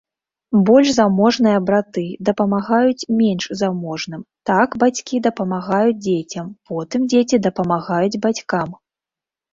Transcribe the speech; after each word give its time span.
Больш 0.67 0.87
заможныя 0.99 1.57
браты 1.67 2.03
дапамагаюць 2.29 3.07
менш 3.19 3.43
заможным, 3.61 4.23
так 4.53 4.69
бацькі 4.85 5.21
дапамагаюць 5.31 5.99
дзецям, 6.07 6.47
потым 6.71 7.01
дзеці 7.13 7.43
дапамагаюць 7.49 8.21
бацькам. 8.25 8.69